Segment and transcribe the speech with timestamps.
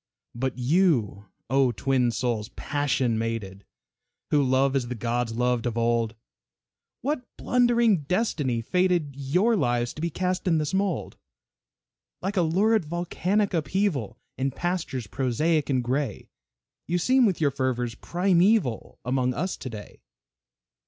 [0.33, 3.63] But you, O twin souls, passion mated,
[4.31, 6.15] Who love as the gods loved of old,
[7.01, 11.17] What blundering destiny fated Your lives to be cast in this mold?
[12.19, 16.31] Like a lurid volcanic upheaval, In pastures prosaic and gray,
[16.87, 20.01] You seem with your fervors primeval, Among us to day.